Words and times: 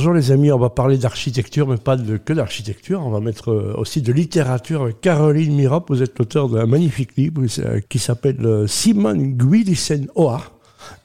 Bonjour 0.00 0.14
les 0.14 0.32
amis, 0.32 0.50
on 0.50 0.58
va 0.58 0.70
parler 0.70 0.96
d'architecture, 0.96 1.68
mais 1.68 1.76
pas 1.76 1.94
que 1.94 2.32
d'architecture. 2.32 3.02
On 3.04 3.10
va 3.10 3.20
mettre 3.20 3.50
euh, 3.50 3.74
aussi 3.76 4.00
de 4.00 4.14
littérature 4.14 4.98
Caroline 4.98 5.54
Mirop. 5.54 5.90
Vous 5.90 6.02
êtes 6.02 6.18
l'auteur 6.18 6.48
d'un 6.48 6.64
magnifique 6.64 7.14
livre 7.18 7.42
euh, 7.58 7.80
qui 7.86 7.98
s'appelle 7.98 8.42
euh, 8.46 8.66
Simone 8.66 9.36
Guilissen 9.36 10.08
Oa. 10.14 10.40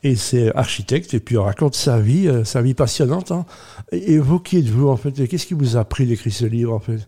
Et 0.02 0.16
c'est 0.16 0.55
architecte, 0.55 1.13
et 1.13 1.20
puis 1.20 1.38
on 1.38 1.44
raconte 1.44 1.76
sa 1.76 2.00
vie, 2.00 2.31
sa 2.46 2.62
vie 2.62 2.73
passionnante. 2.73 3.31
Hein. 3.31 3.46
Et 3.92 4.18
vous, 4.18 4.39
qui 4.39 4.60
êtes-vous 4.60 4.88
en 4.88 4.96
fait 4.96 5.27
Qu'est-ce 5.27 5.46
qui 5.46 5.55
vous 5.55 5.75
a 5.75 5.82
appris 5.82 6.05
d'écrire 6.05 6.32
ce 6.32 6.46
livre 6.46 6.73
en 6.73 6.80
fait? 6.80 7.05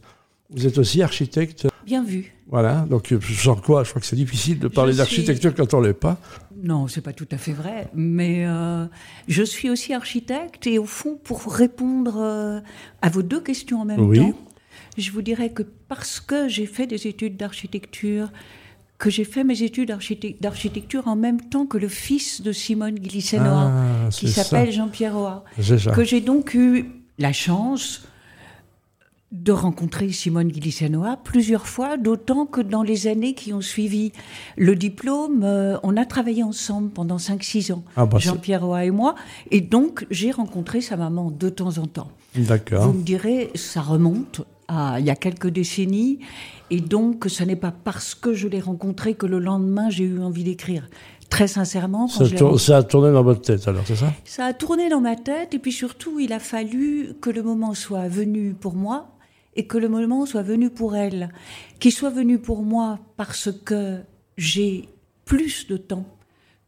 Vous 0.49 0.67
êtes 0.67 0.77
aussi 0.79 1.01
architecte? 1.01 1.67
Bien 1.88 2.04
vu. 2.04 2.33
Voilà, 2.49 2.85
donc 2.89 3.17
genre 3.21 3.61
quoi 3.61 3.85
Je 3.85 3.91
crois 3.91 4.01
que 4.01 4.05
c'est 4.05 4.17
difficile 4.17 4.59
de 4.59 4.67
parler 4.67 4.93
d'architecture 4.93 5.55
quand 5.55 5.73
on 5.73 5.79
l'est 5.79 5.93
pas. 5.93 6.17
Non, 6.61 6.89
c'est 6.89 6.99
pas 6.99 7.13
tout 7.13 7.27
à 7.31 7.37
fait 7.37 7.54
vrai, 7.54 7.87
mais 7.95 8.45
euh, 8.45 8.86
je 9.29 9.41
suis 9.41 9.69
aussi 9.69 9.93
architecte 9.93 10.68
et 10.68 10.79
au 10.79 10.86
fond, 10.86 11.18
pour 11.23 11.45
répondre 11.45 12.18
euh, 12.18 12.59
à 13.01 13.09
vos 13.09 13.21
deux 13.21 13.39
questions 13.39 13.79
en 13.79 13.86
même 13.86 14.13
temps, 14.13 14.33
je 14.97 15.11
vous 15.11 15.21
dirais 15.21 15.51
que 15.51 15.63
parce 15.87 16.19
que 16.19 16.50
j'ai 16.50 16.65
fait 16.65 16.87
des 16.87 17.07
études 17.07 17.37
d'architecture, 17.37 18.33
que 18.97 19.10
j'ai 19.10 19.24
fait 19.24 19.46
mes 19.46 19.63
études 19.63 19.96
d'architecture 20.41 21.07
en 21.07 21.15
même 21.15 21.39
temps 21.39 21.65
que 21.65 21.77
le 21.77 21.88
fils 21.88 22.41
de 22.41 22.51
Simone 22.51 22.96
Glissenoa, 22.96 23.71
ah, 23.71 24.10
qui 24.11 24.27
s'appelle 24.27 24.74
Jean-Pierre 24.74 25.15
Oa, 25.15 25.46
que 25.96 26.04
j'ai 26.04 26.19
donc 26.19 26.54
eu 26.54 26.88
la 27.18 27.32
chance 27.32 28.05
de 29.31 29.51
rencontrer 29.51 30.09
Simone 30.11 30.47
Guilissanoa 30.47 31.17
plusieurs 31.17 31.68
fois, 31.68 31.97
d'autant 31.97 32.45
que 32.45 32.61
dans 32.61 32.81
les 32.81 33.08
années 33.08 33.33
qui 33.33 33.52
ont 33.52 33.61
suivi 33.61 34.13
le 34.55 34.75
diplôme, 34.75 35.44
euh, 35.44 35.77
on 35.83 35.97
a 35.97 36.05
travaillé 36.05 36.44
ensemble 36.44 36.91
pendant 36.91 37.17
5-6 37.17 37.73
ans, 37.73 37.83
ah 37.97 38.05
bah 38.05 38.19
Jean-Pierre 38.19 38.66
Roy 38.66 38.85
et 38.85 38.91
moi, 38.91 39.16
et 39.52 39.59
donc 39.59 40.05
j'ai 40.11 40.31
rencontré 40.31 40.80
sa 40.80 40.95
maman 40.95 41.30
de 41.30 41.49
temps 41.49 41.77
en 41.77 41.88
temps. 41.88 42.09
D'accord. 42.35 42.88
Vous 42.88 42.94
me 42.94 43.03
direz, 43.03 43.52
ça 43.55 43.81
remonte 43.81 44.41
à 44.69 44.99
il 44.99 45.05
y 45.05 45.09
a 45.09 45.16
quelques 45.16 45.49
décennies, 45.49 46.19
et 46.69 46.80
donc 46.80 47.25
ce 47.27 47.43
n'est 47.43 47.57
pas 47.57 47.71
parce 47.71 48.15
que 48.15 48.33
je 48.33 48.47
l'ai 48.47 48.61
rencontré 48.61 49.15
que 49.15 49.25
le 49.25 49.39
lendemain 49.39 49.89
j'ai 49.89 50.05
eu 50.05 50.21
envie 50.21 50.45
d'écrire. 50.45 50.89
Très 51.30 51.47
sincèrement. 51.47 52.07
Ça, 52.07 52.23
ça, 52.57 52.77
a 52.77 52.83
tourné 52.83 53.11
dans 53.11 53.23
votre 53.23 53.41
tête 53.41 53.67
alors, 53.67 53.83
c'est 53.85 53.97
ça? 53.97 54.13
Ça 54.23 54.45
a 54.45 54.53
tourné 54.53 54.87
dans 54.87 55.02
ma 55.02 55.17
tête, 55.17 55.53
et 55.53 55.59
puis 55.59 55.73
surtout, 55.73 56.21
il 56.21 56.31
a 56.31 56.39
fallu 56.39 57.15
que 57.19 57.30
le 57.30 57.43
moment 57.43 57.73
soit 57.73 58.07
venu 58.07 58.53
pour 58.53 58.73
moi 58.73 59.16
et 59.58 59.66
que 59.66 59.77
le 59.77 59.89
moment 59.89 60.25
soit 60.25 60.44
venu 60.44 60.69
pour 60.69 60.95
elle, 60.95 61.30
qu'il 61.80 61.91
soit 61.91 62.11
venu 62.11 62.39
pour 62.39 62.63
moi 62.63 63.00
parce 63.17 63.50
que 63.66 63.99
j'ai 64.38 64.88
plus 65.25 65.67
de 65.67 65.75
temps 65.77 66.05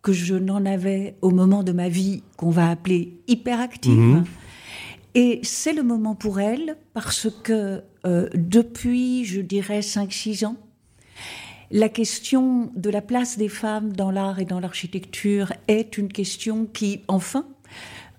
que 0.02 0.12
je 0.12 0.36
n'en 0.36 0.66
avais 0.66 1.16
au 1.22 1.30
moment 1.30 1.64
de 1.64 1.72
ma 1.72 1.88
vie 1.88 2.24
qu'on 2.36 2.50
va 2.50 2.70
appeler 2.70 3.22
hyperactive. 3.28 3.92
Mhm. 3.92 4.24
Et 5.16 5.40
c'est 5.44 5.74
le 5.74 5.84
moment 5.84 6.16
pour 6.16 6.40
elle 6.40 6.78
parce 6.94 7.28
que 7.44 7.84
euh, 8.06 8.30
depuis, 8.34 9.26
je 9.26 9.42
dirais, 9.42 9.82
5-6 9.82 10.46
ans, 10.46 10.56
la 11.72 11.90
question 11.90 12.72
de 12.76 12.90
la 12.90 13.02
place 13.02 13.38
des 13.38 13.50
femmes 13.50 13.94
dans 13.94 14.12
l'art 14.12 14.40
et 14.40 14.46
dans 14.46 14.60
l'architecture 14.60 15.54
est 15.68 15.98
une 15.98 16.12
question 16.12 16.66
qui, 16.66 17.02
enfin, 17.08 17.46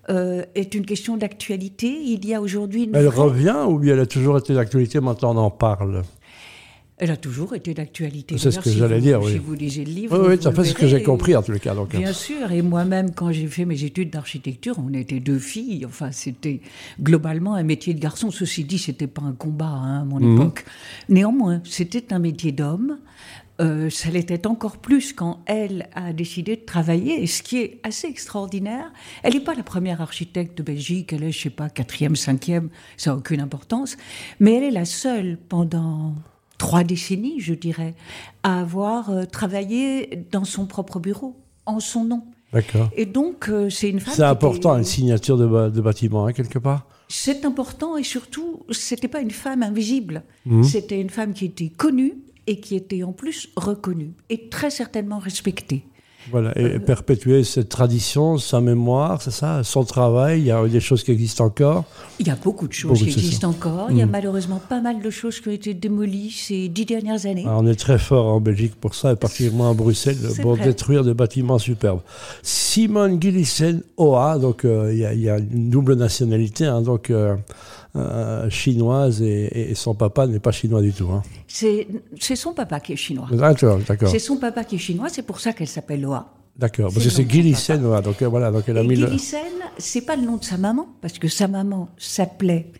euh, 0.09 0.43
est 0.55 0.73
une 0.73 0.85
question 0.85 1.17
d'actualité. 1.17 1.87
Il 1.87 2.25
y 2.25 2.33
a 2.33 2.41
aujourd'hui 2.41 2.89
Elle 2.93 3.07
revient 3.07 3.65
ou 3.67 3.77
bien 3.77 3.93
elle 3.93 4.01
a 4.01 4.05
toujours 4.05 4.37
été 4.37 4.53
d'actualité, 4.53 4.99
maintenant 4.99 5.35
on 5.35 5.39
en 5.39 5.51
parle? 5.51 6.03
Elle 6.97 7.09
a 7.09 7.17
toujours 7.17 7.55
été 7.55 7.73
d'actualité. 7.73 8.37
C'est 8.37 8.51
ce 8.51 8.59
que 8.59 8.69
j'allais 8.69 9.01
dire, 9.01 9.19
oui. 9.23 9.31
Si 9.31 9.37
vous 9.39 9.55
lisez 9.55 9.83
le 9.83 9.91
livre. 9.91 10.19
Oui, 10.19 10.35
oui 10.35 10.37
c'est 10.39 10.63
ce 10.63 10.73
que 10.75 10.85
j'ai 10.85 11.01
compris 11.01 11.35
en 11.35 11.41
tout 11.41 11.51
cas. 11.53 11.73
Donc. 11.73 11.95
Bien 11.95 12.13
sûr, 12.13 12.51
et 12.51 12.61
moi-même, 12.61 13.15
quand 13.15 13.31
j'ai 13.31 13.47
fait 13.47 13.65
mes 13.65 13.83
études 13.83 14.11
d'architecture, 14.11 14.75
on 14.77 14.93
était 14.93 15.19
deux 15.19 15.39
filles. 15.39 15.83
Enfin, 15.83 16.11
c'était 16.11 16.61
globalement 17.01 17.55
un 17.55 17.63
métier 17.63 17.95
de 17.95 17.99
garçon. 17.99 18.29
Ceci 18.29 18.65
dit, 18.65 18.77
c'était 18.77 19.07
pas 19.07 19.23
un 19.23 19.31
combat 19.31 19.65
hein, 19.65 20.01
à 20.01 20.05
mon 20.05 20.19
mhm. 20.19 20.35
époque. 20.35 20.63
Néanmoins, 21.09 21.61
c'était 21.65 22.13
un 22.13 22.19
métier 22.19 22.51
d'homme. 22.51 22.99
Euh, 23.61 23.89
ça 23.89 24.09
l'était 24.09 24.47
encore 24.47 24.77
plus 24.77 25.13
quand 25.13 25.41
elle 25.45 25.87
a 25.93 26.13
décidé 26.13 26.55
de 26.55 26.61
travailler. 26.61 27.21
Et 27.21 27.27
ce 27.27 27.43
qui 27.43 27.57
est 27.59 27.79
assez 27.83 28.07
extraordinaire, 28.07 28.91
elle 29.23 29.33
n'est 29.33 29.39
pas 29.39 29.53
la 29.53 29.63
première 29.63 30.01
architecte 30.01 30.57
de 30.57 30.63
Belgique, 30.63 31.13
elle 31.13 31.23
est, 31.23 31.31
je 31.31 31.43
sais 31.43 31.49
pas, 31.49 31.69
quatrième, 31.69 32.15
cinquième, 32.15 32.69
ça 32.97 33.11
n'a 33.11 33.17
aucune 33.17 33.39
importance, 33.39 33.97
mais 34.39 34.55
elle 34.55 34.63
est 34.63 34.71
la 34.71 34.85
seule 34.85 35.37
pendant 35.37 36.15
trois 36.57 36.83
décennies, 36.83 37.39
je 37.39 37.53
dirais, 37.53 37.93
à 38.43 38.61
avoir 38.61 39.09
euh, 39.09 39.25
travaillé 39.25 40.25
dans 40.31 40.43
son 40.43 40.65
propre 40.65 40.99
bureau, 40.99 41.35
en 41.65 41.79
son 41.79 42.05
nom. 42.05 42.23
D'accord. 42.53 42.89
Et 42.95 43.05
donc, 43.05 43.47
euh, 43.49 43.69
c'est 43.69 43.89
une 43.89 43.99
femme. 43.99 44.13
C'est 44.15 44.23
important, 44.23 44.77
une 44.77 44.83
signature 44.83 45.37
de, 45.37 45.81
bâtiment, 45.81 46.25
hein, 46.25 46.33
quelque 46.33 46.59
part? 46.59 46.87
C'est 47.07 47.45
important 47.45 47.97
et 47.97 48.03
surtout, 48.03 48.65
c'était 48.71 49.07
pas 49.07 49.21
une 49.21 49.31
femme 49.31 49.63
invisible. 49.63 50.23
Mmh. 50.45 50.63
C'était 50.63 50.99
une 50.99 51.09
femme 51.09 51.33
qui 51.33 51.45
était 51.45 51.69
connue, 51.69 52.15
et 52.51 52.59
qui 52.59 52.75
était 52.75 53.01
en 53.03 53.13
plus 53.13 53.47
reconnu 53.55 54.11
et 54.29 54.49
très 54.49 54.69
certainement 54.69 55.19
respecté. 55.19 55.85
Voilà, 56.29 56.51
et 56.59 56.77
perpétuer 56.79 57.43
cette 57.43 57.69
tradition, 57.69 58.37
sa 58.37 58.61
mémoire, 58.61 59.21
c'est 59.21 59.31
ça, 59.31 59.63
son 59.63 59.85
travail, 59.85 60.41
il 60.41 60.45
y 60.45 60.51
a 60.51 60.67
des 60.67 60.81
choses 60.81 61.03
qui 61.03 61.11
existent 61.11 61.45
encore? 61.45 61.85
Il 62.19 62.27
y 62.27 62.29
a 62.29 62.35
beaucoup 62.35 62.67
de 62.67 62.73
choses 62.73 62.99
qui 62.99 63.09
existent 63.09 63.49
encore. 63.49 63.87
Il 63.89 63.97
y 63.97 64.03
a 64.03 64.05
mm. 64.05 64.11
malheureusement 64.11 64.61
pas 64.69 64.81
mal 64.81 65.01
de 65.01 65.09
choses 65.09 65.39
qui 65.39 65.47
ont 65.47 65.51
été 65.51 65.73
démolies 65.73 66.29
ces 66.29 66.67
dix 66.67 66.85
dernières 66.85 67.25
années. 67.25 67.45
on 67.47 67.65
est 67.65 67.79
très 67.79 67.97
fort 67.97 68.27
en 68.27 68.41
Belgique 68.41 68.75
pour 68.75 68.93
ça, 68.93 69.13
et 69.13 69.15
particulièrement 69.15 69.71
à 69.71 69.73
Bruxelles, 69.73 70.17
pour 70.41 70.57
détruire 70.57 71.03
des 71.03 71.15
bâtiments 71.15 71.57
superbes. 71.57 72.01
Simone 72.43 73.19
Gillissen 73.19 73.81
Oa, 73.97 74.37
donc 74.37 74.65
euh, 74.65 74.91
il 74.93 75.21
y, 75.21 75.29
a 75.29 75.39
une 75.39 75.69
double 75.71 75.95
nationalité, 75.95 76.65
hein, 76.65 76.81
donc 76.81 77.09
euh, 77.09 77.35
euh, 77.95 78.49
chinoise 78.49 79.21
et, 79.21 79.73
son 79.75 79.93
papa 79.93 80.25
n'est 80.27 80.39
pas 80.39 80.51
chinois 80.51 80.81
du 80.81 80.93
tout. 80.93 81.09
Hein. 81.11 81.23
C'est 81.47 81.87
son 82.35 82.53
papa 82.53 82.79
qui 82.79 82.93
est 82.93 82.97
chinois. 82.97 83.27
D'accord, 83.31 83.79
d'accord. 83.87 84.09
C'est 84.09 84.19
son 84.19 84.37
papa 84.37 84.63
qui 84.63 84.75
est 84.75 84.79
chinois, 84.79 85.09
c'est 85.09 85.23
pour 85.23 85.39
ça 85.39 85.53
qu'elle 85.53 85.67
s'appelle 85.67 86.05
Oa. 86.05 86.33
D'accord, 86.57 86.91
parce 86.93 87.05
que 87.05 87.11
c'est 87.11 87.29
Gillissen, 87.29 87.85
Oa, 87.85 88.01
donc 88.01 88.21
euh, 88.21 88.27
voilà, 88.27 88.51
donc 88.51 88.63
elle 88.67 88.77
a 88.77 88.83
mis 88.83 88.95
Gillissen, 88.95 89.39
c'est 89.77 90.01
pas 90.05 90.15
le 90.15 90.23
nom 90.23 90.37
de 90.37 90.43
sa 90.43 90.57
maman, 90.57 90.87
parce 91.01 91.17
que 91.17 91.27
sa 91.27 91.47
maman 91.47 91.89
s'appelait 91.97 92.71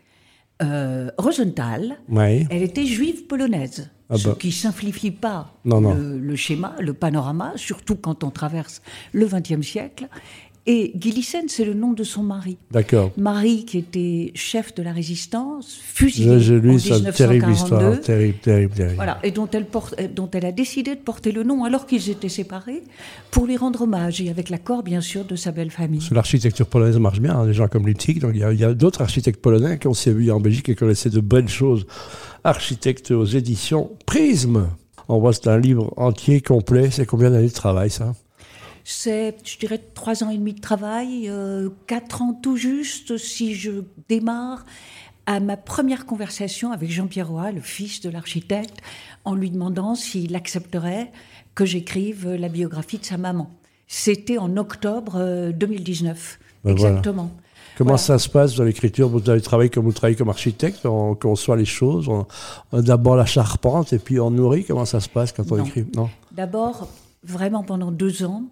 euh, 0.62 1.10
Rosenthal. 1.18 1.98
Ouais. 2.10 2.46
Elle 2.50 2.64
était 2.64 2.86
juive 2.86 3.26
polonaise. 3.26 3.90
Ah 4.10 4.18
ce 4.18 4.28
bah. 4.28 4.36
qui 4.38 4.52
simplifie 4.52 5.12
pas 5.12 5.54
Le, 5.64 6.20
le, 6.20 6.36
schéma, 6.36 6.76
le 6.80 6.94
panorama, 6.94 7.54
surtout 7.56 7.96
quand 7.96 8.26
on 8.26 8.30
traverse 8.30 8.82
le 9.14 9.26
XXe 9.26 9.66
siècle. 9.66 10.10
Et 10.68 10.94
Gillissen, 10.96 11.46
c'est 11.48 11.66
le 11.66 11.74
nom 11.74 11.94
de 11.94 12.04
son 12.04 12.22
mari. 12.22 12.58
D'accord. 12.70 13.12
Mari 13.18 13.66
qui 13.66 13.80
était 13.80 14.32
chef 14.36 14.76
de 14.76 14.84
la 14.84 14.92
résistance, 14.92 15.80
fusillé 15.82 16.40
J'ai 16.40 16.60
lu 16.60 16.80
cette 16.80 17.16
terrible 17.16 17.52
histoire, 17.52 18.00
terrible, 18.00 18.38
terrible, 18.38 18.74
terrible. 18.74 18.96
Voilà, 18.96 19.18
et 19.24 19.32
dont 19.32 19.50
elle, 19.52 19.66
porte, 19.66 20.00
dont 20.14 20.30
elle 20.32 20.46
a 20.46 20.52
décidé 20.52 20.96
de 20.96 21.00
porter 21.00 21.32
le 21.32 21.42
nom 21.44 21.64
alors 21.64 21.88
qu'ils 21.88 22.12
étaient 22.12 22.30
séparés, 22.30 22.84
pour 23.32 23.48
lui 23.48 23.58
rendre 23.58 23.82
hommage, 23.82 24.22
et 24.22 24.30
avec 24.30 24.50
l'accord, 24.50 24.84
bien 24.84 25.02
sûr, 25.02 25.26
de 25.26 25.36
sa 25.36 25.52
belle 25.52 25.72
famille. 25.72 26.08
L'architecture 26.12 26.68
polonaise 26.68 27.00
marche 27.00 27.22
bien, 27.22 27.36
hein, 27.36 27.48
des 27.48 27.54
gens 27.54 27.68
comme 27.68 27.88
Lipsik, 27.88 28.20
donc 28.20 28.34
il 28.36 28.42
y 28.42 28.64
a, 28.64 28.74
d'autres 28.76 29.02
architectes 29.02 29.42
polonais 29.42 29.80
qui 29.80 29.88
ont 29.88 29.96
sévi 29.96 30.30
en 30.30 30.40
Belgique 30.40 30.70
et 30.70 30.76
qui 30.76 30.84
ont 30.84 30.88
laissé 30.88 31.10
de 31.10 31.22
belles 31.22 31.50
choses. 31.50 31.88
Architectes 32.44 33.10
aux 33.10 33.26
éditions 33.26 33.92
Prisme. 34.06 34.68
On 35.08 35.20
voit 35.20 35.34
c'est 35.34 35.48
un 35.48 35.58
livre 35.58 35.92
entier, 35.98 36.42
complet. 36.42 36.90
C'est 36.92 37.06
combien 37.06 37.32
d'années 37.32 37.48
de 37.48 37.54
travail, 37.54 37.90
ça? 37.90 38.14
C'est, 38.84 39.36
je 39.44 39.58
dirais, 39.58 39.80
trois 39.94 40.24
ans 40.24 40.30
et 40.30 40.38
demi 40.38 40.53
de 40.53 40.62
travail, 40.62 41.30
euh, 41.30 41.69
quatre 41.88 42.22
ans 42.22 42.34
tout 42.34 42.58
juste 42.58 43.18
si 43.18 43.56
je 43.56 43.84
démarre 44.09 44.66
à 45.25 45.40
ma 45.40 45.58
première 45.58 46.06
conversation 46.06 46.72
avec 46.72 46.90
Jean-Pierre 46.90 47.30
Roy, 47.30 47.52
le 47.52 47.62
fils 47.62 48.02
de 48.02 48.09
l'architecte, 48.09 48.81
en 49.24 49.36
lui 49.36 49.52
demandant 49.52 49.96
s'il 49.96 50.36
accepterait 50.36 51.12
que 51.53 51.66
j'écrive 51.66 52.30
la 52.30 52.50
biographie 52.50 52.97
de 52.97 53.06
sa 53.06 53.18
maman. 53.18 53.52
C'était 53.88 54.38
en 54.38 54.58
octobre 54.58 55.52
2019, 55.52 56.40
euh, 56.40 56.47
ben 56.64 56.72
exactement. 56.72 57.31
Comment 57.78 57.97
ça 57.97 58.20
se 58.20 58.30
passe 58.30 58.56
dans 58.56 58.64
l'écriture? 58.64 59.09
Vous 59.09 59.30
avez 59.30 59.41
travaillé 59.41 59.70
comme 59.70 59.86
vous 59.86 59.91
travaillez 59.91 60.18
comme 60.18 60.29
architecte, 60.29 60.85
on 60.85 61.16
conçoit 61.16 61.56
les 61.56 61.66
choses, 61.66 62.09
on, 62.09 62.26
d'abord 62.73 63.16
la 63.16 63.26
charpente 63.26 63.94
et 63.94 64.00
puis 64.00 64.20
on 64.20 64.32
nourrit. 64.32 64.66
Comment 64.66 64.85
ça 64.85 65.00
se 65.00 65.09
passe 65.09 65.32
quand 65.32 65.52
on 65.52 65.64
écrit? 65.64 65.85
Non. 65.96 66.09
D'abord, 66.32 66.88
vraiment 67.23 67.64
pendant 67.64 67.91
deux 67.91 68.23
ans, 68.23 68.44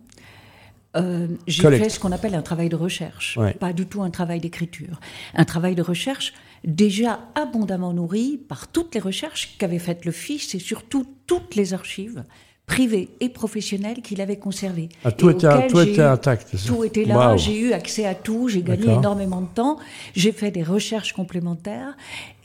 euh, 0.95 1.27
j'ai 1.45 1.69
fait 1.77 1.89
ce 1.89 1.99
qu'on 1.99 2.11
appelle 2.11 2.33
un 2.33 2.41
travail 2.41 2.69
de 2.69 2.75
recherche, 2.75 3.37
pas 3.59 3.73
du 3.73 3.85
tout 3.85 4.01
un 4.01 4.09
travail 4.09 4.39
d'écriture. 4.39 4.99
Un 5.35 5.45
travail 5.45 5.75
de 5.75 5.81
recherche 5.81 6.33
déjà 6.63 7.19
abondamment 7.35 7.93
nourri 7.93 8.37
par 8.37 8.67
toutes 8.67 8.95
les 8.95 8.99
recherches 8.99 9.55
qu'avait 9.57 9.79
faites 9.79 10.05
le 10.05 10.11
fils 10.11 10.55
et 10.55 10.59
surtout 10.59 11.05
toutes 11.27 11.55
les 11.55 11.73
archives 11.73 12.23
privées 12.65 13.09
et 13.19 13.29
professionnelles 13.29 14.01
qu'il 14.01 14.21
avait 14.21 14.37
conservées. 14.37 14.89
Ah, 15.03 15.11
tout, 15.11 15.29
était, 15.29 15.67
tout 15.67 15.79
était, 15.79 16.01
intact. 16.01 16.55
Tout 16.65 16.83
était 16.83 17.05
là, 17.05 17.35
j'ai 17.35 17.59
eu 17.59 17.73
accès 17.73 18.05
à 18.05 18.15
tout, 18.15 18.47
j'ai 18.47 18.61
gagné 18.61 18.91
énormément 18.91 19.41
de 19.41 19.47
temps, 19.47 19.77
j'ai 20.15 20.31
fait 20.31 20.51
des 20.51 20.63
recherches 20.63 21.13
complémentaires 21.13 21.97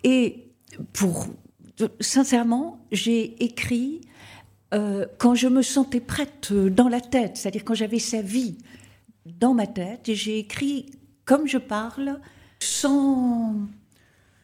et 0.02 0.44
pour 0.92 1.26
sincèrement, 2.00 2.86
j'ai 2.92 3.42
écrit 3.42 4.00
euh, 4.74 5.06
quand 5.18 5.34
je 5.34 5.48
me 5.48 5.62
sentais 5.62 6.00
prête 6.00 6.48
euh, 6.50 6.68
dans 6.68 6.88
la 6.88 7.00
tête, 7.00 7.36
c'est-à-dire 7.36 7.64
quand 7.64 7.74
j'avais 7.74 7.98
sa 7.98 8.22
vie 8.22 8.58
dans 9.24 9.54
ma 9.54 9.66
tête, 9.66 10.10
j'ai 10.12 10.38
écrit 10.38 10.86
comme 11.24 11.46
je 11.46 11.58
parle 11.58 12.18
sans 12.58 13.54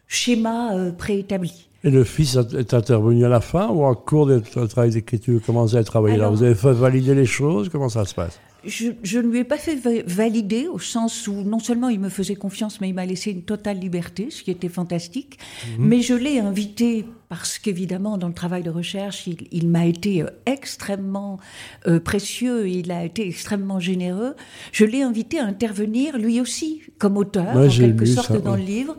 schéma 0.06 0.74
euh, 0.74 0.92
préétabli. 0.92 1.68
Et 1.82 1.90
le 1.90 2.04
fils 2.04 2.36
est 2.36 2.74
intervenu 2.74 3.24
à 3.24 3.28
la 3.28 3.40
fin 3.40 3.68
ou 3.68 3.84
en 3.84 3.94
cours 3.94 4.26
de 4.26 4.38
travail 4.38 4.90
d'écriture 4.90 5.40
Comment 5.44 5.64
vous 5.64 5.74
avez 5.76 5.84
travaillé 5.84 6.18
là? 6.18 6.28
Vous 6.28 6.42
avez 6.42 6.54
fait 6.54 6.72
valider 6.72 7.14
les 7.14 7.24
choses? 7.24 7.70
Comment 7.70 7.88
ça 7.88 8.04
se 8.04 8.14
passe? 8.14 8.38
Je, 8.64 9.18
ne 9.18 9.28
lui 9.28 9.38
ai 9.38 9.44
pas 9.44 9.56
fait 9.56 10.04
valider 10.06 10.68
au 10.68 10.78
sens 10.78 11.26
où 11.26 11.32
non 11.32 11.58
seulement 11.58 11.88
il 11.88 11.98
me 11.98 12.10
faisait 12.10 12.34
confiance, 12.34 12.82
mais 12.82 12.90
il 12.90 12.94
m'a 12.94 13.06
laissé 13.06 13.30
une 13.30 13.42
totale 13.42 13.78
liberté, 13.78 14.28
ce 14.30 14.42
qui 14.42 14.50
était 14.50 14.68
fantastique. 14.68 15.38
Mhm. 15.78 15.86
Mais 15.86 16.02
je 16.02 16.12
l'ai 16.12 16.38
invité 16.38 17.06
parce 17.30 17.60
qu'évidemment, 17.60 18.18
dans 18.18 18.26
le 18.26 18.34
travail 18.34 18.64
de 18.64 18.70
recherche, 18.70 19.28
il, 19.52 19.68
m'a 19.68 19.86
été 19.86 20.22
euh, 20.22 20.30
extrêmement 20.46 21.38
euh, 21.86 22.00
précieux, 22.00 22.68
il 22.68 22.90
a 22.90 23.04
été 23.04 23.24
extrêmement 23.24 23.78
généreux. 23.78 24.34
Je 24.72 24.84
l'ai 24.84 25.02
invité 25.02 25.38
à 25.38 25.44
intervenir, 25.44 26.18
lui 26.18 26.40
aussi, 26.40 26.82
comme 26.98 27.16
auteur, 27.16 27.56
en 27.56 27.68
quelque 27.68 28.04
sorte, 28.04 28.42
dans 28.42 28.56
le 28.56 28.64
livre. 28.64 28.96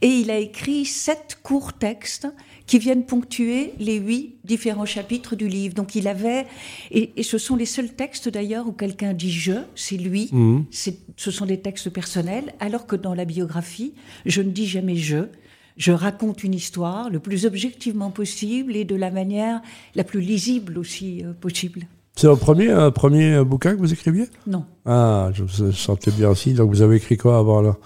Et 0.00 0.08
il 0.08 0.30
a 0.30 0.38
écrit 0.38 0.86
sept 0.86 1.36
courts 1.42 1.74
textes 1.74 2.26
qui 2.66 2.78
viennent 2.78 3.04
ponctuer 3.04 3.74
les 3.78 3.96
huit 3.96 4.36
différents 4.44 4.86
chapitres 4.86 5.36
du 5.36 5.46
livre. 5.46 5.74
Donc 5.74 5.94
il 5.94 6.08
avait, 6.08 6.46
et, 6.90 7.22
ce 7.22 7.36
sont 7.36 7.54
les 7.54 7.66
seuls 7.66 7.92
textes 7.92 8.30
d'ailleurs 8.30 8.66
où 8.66 8.72
quelqu'un 8.72 9.12
dit 9.12 9.30
je, 9.30 9.60
c'est 9.74 9.98
lui, 9.98 10.30
mhm. 10.32 10.64
ce 10.70 11.30
sont 11.30 11.44
des 11.44 11.60
textes 11.60 11.90
personnels, 11.90 12.54
alors 12.60 12.86
que 12.86 12.96
dans 12.96 13.12
la 13.12 13.26
biographie, 13.26 13.92
je 14.24 14.40
ne 14.40 14.50
dis 14.50 14.66
jamais 14.66 14.96
je. 14.96 15.26
Je 15.76 15.92
raconte 15.92 16.44
une 16.44 16.54
histoire 16.54 17.10
le 17.10 17.18
plus 17.18 17.46
objectivement 17.46 18.10
possible 18.10 18.76
et 18.76 18.84
de 18.84 18.94
la 18.94 19.10
manière 19.10 19.60
la 19.94 20.04
plus 20.04 20.20
lisible 20.20 20.78
aussi 20.78 21.24
euh, 21.24 21.32
possible. 21.32 21.86
C'est 22.16 22.28
un 22.28 22.36
premier, 22.36 22.70
un 22.70 22.90
premier 22.90 23.42
bouquin 23.44 23.74
que 23.74 23.78
vous 23.78 23.92
écriviez? 23.92 24.26
Non. 24.46 24.64
Ah, 24.86 25.30
je 25.34 25.42
me 25.42 25.72
sentais 25.72 26.10
bien 26.12 26.28
aussi. 26.28 26.54
Donc 26.54 26.70
vous 26.70 26.82
avez 26.82 26.96
écrit 26.96 27.16
quoi 27.16 27.38
avant 27.38 27.60
là 27.60 27.76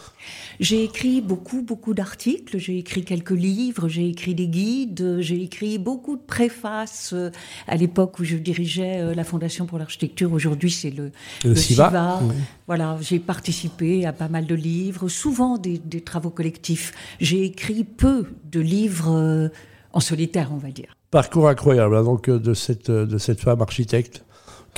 j'ai 0.61 0.83
écrit 0.83 1.21
beaucoup, 1.21 1.63
beaucoup 1.63 1.95
d'articles, 1.95 2.59
j'ai 2.59 2.79
écrit 2.79 3.05
quelques 3.05 3.31
livres, 3.31 3.87
j'ai 3.87 4.09
écrit 4.09 4.35
des 4.35 4.49
guides, 4.49 5.19
j'ai 5.21 5.41
écrit 5.41 5.79
beaucoup 5.79 6.17
de 6.17 6.23
préfaces 6.23 7.13
euh, 7.13 7.31
à 7.69 7.77
l'époque 7.77 8.19
où 8.19 8.25
je 8.25 8.37
dirigeais 8.37 9.01
euh, 9.01 9.15
la 9.15 9.23
Fondation 9.23 9.67
pour 9.67 9.79
l'architecture. 9.79 10.33
Aujourd'hui, 10.33 10.73
c'est 10.73 10.91
le, 10.91 11.13
le, 11.45 11.55
CIVA. 11.55 12.21
Voilà, 12.67 12.99
j'ai 13.01 13.21
participé 13.21 14.05
à 14.05 14.13
pas 14.13 14.29
mal 14.29 14.47
de 14.47 14.55
livres, 14.57 15.09
souvent 15.09 15.59
des, 15.59 15.79
des 15.79 16.01
travaux 16.01 16.31
collectifs. 16.31 16.93
J'ai 17.21 17.45
écrit 17.45 17.85
peu 17.85 18.27
de 18.51 18.59
livres 18.59 19.13
euh, 19.13 19.49
en 19.93 20.01
solitaire, 20.01 20.51
on 20.53 20.59
va 20.59 20.73
dire. 20.73 20.98
Parcours 21.11 21.49
incroyable, 21.49 21.97
hein, 21.97 22.05
donc 22.05 22.29
de 22.29 22.55
cette, 22.55 22.91
de 22.91 23.19
cette 23.19 23.41
femme 23.41 23.63
architecte 23.63 24.25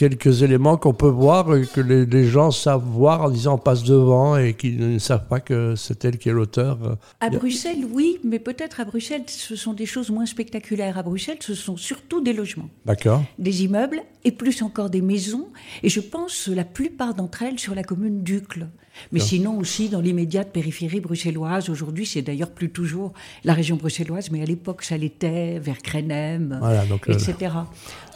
quelques 0.00 0.42
éléments 0.42 0.78
qu'on 0.78 0.94
peut 0.94 1.10
voir, 1.10 1.44
que 1.74 1.80
les, 1.82 2.24
gens 2.26 2.50
savent 2.50 2.82
voir 2.82 3.20
en 3.20 3.28
disant 3.28 3.56
on 3.56 3.58
passe 3.58 3.84
devant 3.84 4.38
et 4.38 4.54
qu'ils 4.54 4.94
ne 4.94 4.98
savent 4.98 5.26
pas 5.28 5.40
que 5.40 5.74
c'est 5.76 6.06
elle 6.06 6.16
qui 6.16 6.30
est 6.30 6.32
l'auteur. 6.32 6.96
À 7.20 7.28
Bruxelles, 7.28 7.84
oui, 7.92 8.18
mais 8.24 8.38
peut-être 8.38 8.80
à 8.80 8.86
Bruxelles, 8.86 9.24
ce 9.26 9.56
sont 9.56 9.74
des 9.74 9.84
choses 9.84 10.08
moins 10.08 10.24
spectaculaires. 10.24 10.96
À 10.96 11.02
Bruxelles, 11.02 11.36
ce 11.40 11.52
sont 11.52 11.76
surtout 11.76 12.22
des 12.22 12.32
logements. 12.32 12.70
D'accord. 12.86 13.22
Des 13.38 13.64
immeubles 13.64 14.00
et 14.24 14.32
plus 14.32 14.62
encore 14.62 14.88
des 14.88 15.02
maisons. 15.02 15.48
Et 15.82 15.90
je 15.90 16.00
pense 16.00 16.48
la 16.48 16.64
plupart 16.64 17.14
d'entre 17.14 17.42
elles 17.42 17.58
sur 17.58 17.74
la 17.74 17.82
commune 17.82 18.22
d'Ucle. 18.22 18.68
Mais 19.12 19.20
sinon 19.20 19.58
aussi 19.58 19.88
dans 19.88 20.00
l'immédiate 20.00 20.52
périphérie 20.52 21.00
bruxelloise. 21.00 21.68
Aujourd'hui, 21.70 22.06
c'est 22.06 22.22
d'ailleurs 22.22 22.50
plus 22.50 22.70
toujours 22.70 23.12
la 23.44 23.54
région 23.54 23.76
bruxelloise, 23.76 24.30
mais 24.30 24.42
à 24.42 24.44
l'époque, 24.44 24.82
ça 24.82 24.96
l'était, 24.96 25.58
vers 25.58 25.78
Krenem, 25.78 26.60
etc. 27.08 27.34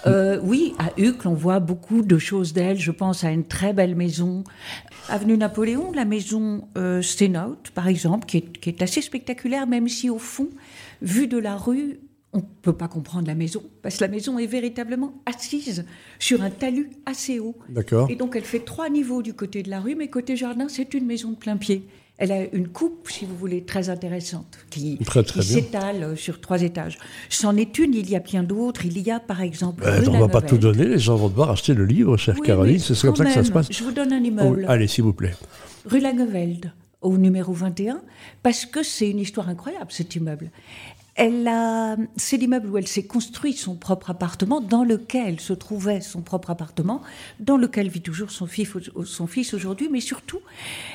Euh, 0.07 0.39
oui, 0.43 0.75
à 0.79 0.91
Uccle, 0.99 1.29
on 1.29 1.35
voit 1.35 1.61
beaucoup 1.61 2.03
de 2.03 2.19
choses 2.19 2.53
d'elle. 2.53 2.79
Je 2.79 2.91
pense 2.91 3.25
à 3.25 3.31
une 3.31 3.45
très 3.45 3.73
belle 3.73 3.95
maison. 3.95 4.45
Avenue 5.09 5.37
Napoléon, 5.37 5.93
la 5.93 6.05
maison 6.05 6.69
euh, 6.77 7.03
par 7.75 7.89
exemple, 7.89 8.27
qui 8.27 8.39
est, 8.39 8.59
qui 8.59 8.69
est 8.71 8.83
assez 8.83 9.03
spectaculaire, 9.03 9.67
même 9.67 9.89
si 9.89 10.11
au 10.11 10.19
fond, 10.19 10.49
vu 11.03 11.27
de 11.27 11.39
la 11.39 11.57
rue, 11.57 11.99
on 12.33 12.39
ne 12.39 12.43
peut 12.63 12.73
pas 12.73 12.89
comprendre 12.89 13.29
la 13.29 13.35
maison, 13.35 13.63
parce 13.83 13.97
que 13.97 14.05
la 14.05 14.09
maison 14.09 14.39
est 14.39 14.47
véritablement 14.47 15.15
assise 15.25 15.85
sur 16.19 16.43
un 16.43 16.51
talus 16.51 16.91
assez 17.07 17.39
haut. 17.39 17.57
D'accord. 17.69 18.11
Et 18.11 18.17
donc 18.17 18.35
elle 18.35 18.45
fait 18.45 18.65
trois 18.65 18.91
niveaux 18.91 19.23
du 19.23 19.35
côté 19.35 19.63
de 19.63 19.71
la 19.71 19.81
rue, 19.81 19.95
mais 19.95 20.09
côté 20.09 20.35
jardin, 20.37 20.69
c'est 20.69 20.95
une 20.95 21.07
maison 21.07 21.31
de 21.31 21.37
plein 21.37 21.57
pied. 21.57 21.87
Elle 22.17 22.31
a 22.31 22.45
une 22.53 22.69
coupe, 22.69 23.11
si 23.11 23.25
vous 23.25 23.37
voulez, 23.37 23.65
très 23.65 23.91
intéressante, 23.91 24.59
qui, 24.71 24.99
s'étale 25.41 26.17
sur 26.17 26.41
trois 26.41 26.63
étages. 26.63 26.97
C'en 27.29 27.57
est 27.57 27.77
une, 27.79 27.93
il 27.93 28.09
y 28.09 28.15
a 28.15 28.21
bien 28.21 28.45
d'autres. 28.45 28.87
Il 28.87 28.97
y 29.01 29.11
a, 29.11 29.19
par 29.19 29.41
exemple. 29.41 29.85
Ben, 29.85 30.09
on 30.09 30.13
ne 30.13 30.19
va 30.21 30.29
pas 30.29 30.41
tout 30.41 30.59
donner, 30.59 30.85
les 30.87 30.99
gens 31.01 31.17
vont 31.17 31.29
devoir 31.29 31.51
acheter 31.51 31.75
le 31.75 31.85
livre, 31.85 32.17
chère 32.17 32.37
Caroline. 32.41 32.79
C'est 32.79 32.99
comme 33.01 33.17
ça 33.17 33.25
que 33.25 33.33
ça 33.33 33.43
se 33.43 33.51
passe. 33.51 33.67
Je 33.71 33.83
vous 33.83 33.91
donne 33.91 34.13
un 34.13 34.23
immeuble. 34.23 34.65
allez, 34.69 34.87
s'il 34.87 35.03
vous 35.03 35.13
plaît. 35.13 35.35
Rue 35.87 36.01
Langeveld, 36.01 36.73
au 37.03 37.19
numéro 37.19 37.53
21, 37.53 38.01
parce 38.43 38.65
que 38.65 38.83
c'est 38.83 39.11
une 39.11 39.19
histoire 39.19 39.49
incroyable, 39.49 39.91
cet 39.91 40.15
immeuble. 40.15 40.51
Elle 41.17 41.47
a, 41.47 41.97
c'est 42.17 42.37
l'immeuble 42.37 42.69
où 42.69 42.77
elle 42.77 42.89
s'est 42.89 43.07
construit 43.07 43.53
son 43.53 43.77
propre 43.77 44.11
appartement, 44.11 44.61
dans 44.61 44.83
lequel 44.83 45.39
se 45.39 45.53
trouvait 45.53 46.01
son 46.01 46.23
propre 46.23 46.51
appartement, 46.51 47.03
dans 47.39 47.57
lequel 47.57 47.89
vit 47.89 48.01
toujours 48.01 48.33
son 48.33 48.47
fils, 48.47 48.73
son 49.05 49.27
fils 49.29 49.55
aujourd'hui, 49.55 49.89
mais 49.91 50.01
surtout, 50.01 50.41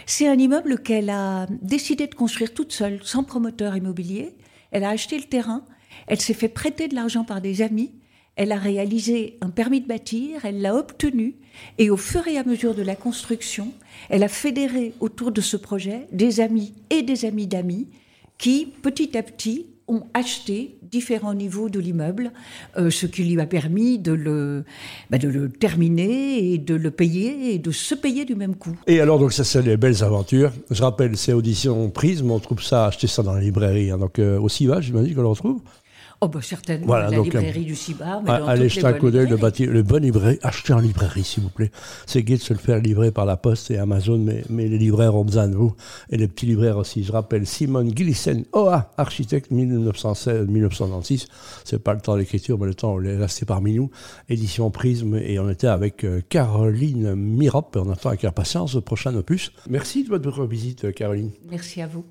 c'est 0.06 0.28
un 0.28 0.38
immeuble 0.38 0.80
qu'elle 0.82 1.10
a 1.10 1.46
décidé 1.62 2.08
de 2.08 2.16
construire 2.16 2.54
toute 2.54 2.74
seule, 2.74 3.00
sans 3.04 3.24
promoteur 3.24 3.78
immobilier. 3.78 4.36
Elle 4.72 4.84
a 4.84 4.90
acheté 4.90 5.18
le 5.18 5.24
terrain, 5.24 5.64
elle 6.08 6.20
s'est 6.20 6.34
fait 6.34 6.50
prêter 6.50 6.90
de 6.90 6.96
l'argent 6.96 7.24
par 7.24 7.40
des 7.40 7.62
amis, 7.62 7.92
elle 8.36 8.52
a 8.52 8.58
réalisé 8.58 9.38
un 9.42 9.50
permis 9.50 9.82
de 9.82 9.88
bâtir, 9.88 10.44
elle 10.44 10.62
l'a 10.62 10.76
obtenu, 10.76 11.36
et 11.78 11.90
au 11.90 11.98
fur 11.98 12.28
et 12.28 12.38
à 12.38 12.44
mesure 12.44 12.76
de 12.76 12.82
la 12.82 12.96
construction, 12.96 13.72
elle 14.10 14.24
a 14.24 14.30
fédéré 14.30 14.94
autour 15.00 15.32
de 15.32 15.42
ce 15.42 15.56
projet 15.56 16.08
des 16.12 16.42
amis 16.42 16.74
et 16.90 17.04
des 17.04 17.24
amis 17.24 17.48
d'amis 17.48 17.88
qui, 18.38 18.66
petit 18.82 19.18
à 19.18 19.24
petit, 19.24 19.66
ont 19.90 20.04
acheté 20.14 20.78
différents 20.90 21.34
niveaux 21.34 21.70
de 21.70 21.80
l'immeuble, 21.80 22.32
euh, 22.78 22.90
ce 22.90 23.06
qui 23.06 23.24
lui 23.24 23.40
a 23.40 23.46
permis 23.46 24.00
de 24.00 24.14
le, 24.14 24.64
bah, 25.10 25.18
de 25.18 25.28
le 25.28 25.50
terminer 25.50 26.54
et 26.54 26.58
de 26.58 26.76
le 26.76 26.92
payer 26.92 27.54
et 27.54 27.60
de 27.60 27.72
se 27.72 27.96
payer 27.96 28.26
du 28.26 28.36
même 28.36 28.56
coup. 28.56 28.76
Et 28.88 29.02
alors, 29.02 29.20
donc, 29.20 29.34
ça, 29.34 29.44
c'est 29.44 29.62
les 29.62 29.78
belles 29.78 30.04
aventures. 30.04 30.52
Je 30.72 30.82
rappelle, 30.82 31.18
c'est 31.18 31.34
Audition 31.34 31.90
Prisme, 31.90 32.32
on 32.32 32.40
trouve 32.40 32.64
ça, 32.64 32.88
acheter 32.88 33.08
ça 33.08 33.24
dans 33.24 33.34
la 33.34 33.42
librairie. 33.42 33.92
Hein. 33.92 33.98
donc, 33.98 34.20
euh, 34.20 34.40
aussi 34.40 34.66
va, 34.66 34.82
j'imagine 34.82 35.16
qu'on 35.16 35.22
le 35.22 35.28
retrouve. 35.28 35.62
Oh, 36.22 36.28
bah 36.28 36.42
certainement, 36.42 36.86
voilà, 36.86 37.10
la 37.10 37.20
librairie 37.20 37.64
du 37.64 37.78
CIBA. 37.78 38.22
Mais 38.26 38.32
allez 38.32 38.68
jeter 38.68 38.86
un 38.86 38.92
coup 38.92 39.10
d'œil, 39.10 39.28
le, 39.30 39.38
le 39.38 39.84
bon 39.84 40.04
librairie. 40.04 40.38
Achetez 40.44 40.74
en 40.74 40.80
librairie, 40.80 41.24
s'il 41.24 41.44
vous 41.44 41.50
plaît. 41.50 41.72
C'est 42.08 42.24
gai 42.24 42.36
de 42.36 42.42
se 42.42 42.52
le 42.52 42.60
faire 42.60 42.80
livrer 42.80 43.12
par 43.12 43.26
la 43.26 43.38
Poste 43.38 43.72
et 43.72 43.78
Amazon, 43.78 44.18
mais, 44.18 44.44
mais 44.50 44.68
les 44.68 44.78
libraires 44.78 45.16
ont 45.16 45.24
besoin 45.24 45.48
de 45.48 45.56
vous. 45.56 45.74
Et 46.10 46.18
les 46.18 46.28
petits 46.28 46.46
libraires 46.46 46.78
aussi. 46.78 47.06
Je 47.06 47.14
rappelle, 47.14 47.48
Simone 47.48 47.96
Gillissen, 47.96 48.44
OA, 48.52 48.92
architecte 48.98 49.50
1916-1996. 49.50 51.28
C'est 51.64 51.82
pas 51.82 51.94
le 51.94 52.02
temps 52.02 52.18
d'écriture, 52.18 52.60
mais 52.60 52.68
le 52.68 52.76
temps, 52.76 53.02
est 53.02 53.16
resté 53.16 53.46
parmi 53.46 53.76
nous. 53.76 53.90
Édition 54.28 54.72
Prisme, 54.72 55.16
et 55.16 55.40
on 55.40 55.50
était 55.50 55.68
avec 55.68 56.04
euh, 56.04 56.22
Caroline 56.28 57.16
Mirop. 57.16 57.72
Et 57.76 57.80
on 57.80 57.90
attend 57.92 58.10
avec 58.10 58.26
impatience 58.26 58.76
le 58.76 58.82
prochain 58.82 59.16
opus. 59.16 59.54
Merci 59.70 60.04
de 60.04 60.10
votre 60.10 60.46
visite, 60.46 60.94
Caroline. 60.94 61.32
Merci 61.50 61.82
à 61.82 61.88
vous. 61.88 62.04